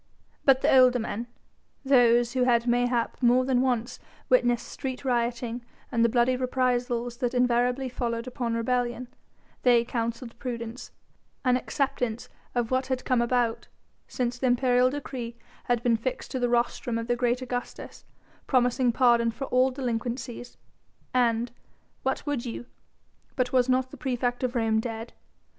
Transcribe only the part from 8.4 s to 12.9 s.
rebellion they counselled prudence, an acceptance of what